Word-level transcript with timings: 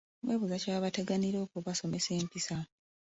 Weebuuza 0.25 0.55
kye 0.61 0.69
baba 0.73 0.85
bateganira 0.85 1.37
okubasomesa 1.45 2.09
empisa. 2.19 2.57